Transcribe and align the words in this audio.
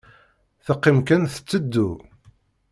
Teqqim 0.65 0.97
kan 1.07 1.23
tetteddu. 1.33 1.89